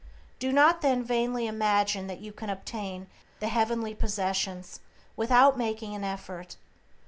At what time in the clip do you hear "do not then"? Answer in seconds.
0.39-1.03